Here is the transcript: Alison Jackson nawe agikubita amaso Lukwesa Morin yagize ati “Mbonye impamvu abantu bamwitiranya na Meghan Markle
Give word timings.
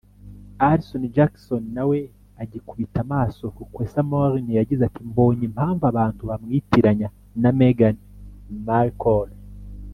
Alison 0.69 1.03
Jackson 1.15 1.63
nawe 1.75 1.99
agikubita 2.41 2.97
amaso 3.05 3.43
Lukwesa 3.55 4.01
Morin 4.09 4.47
yagize 4.59 4.81
ati 4.85 5.01
“Mbonye 5.09 5.43
impamvu 5.49 5.83
abantu 5.91 6.21
bamwitiranya 6.29 7.07
na 7.41 7.49
Meghan 7.59 7.97
Markle 8.67 9.33